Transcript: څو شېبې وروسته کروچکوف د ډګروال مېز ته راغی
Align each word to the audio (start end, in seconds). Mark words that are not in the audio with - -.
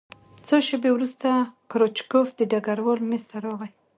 څو 0.47 0.55
شېبې 0.67 0.89
وروسته 0.93 1.29
کروچکوف 1.71 2.27
د 2.35 2.41
ډګروال 2.51 2.99
مېز 3.09 3.23
ته 3.29 3.37
راغی 3.43 3.71